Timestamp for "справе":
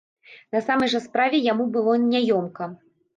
1.07-1.41